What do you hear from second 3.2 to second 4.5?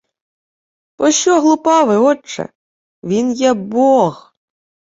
є бог.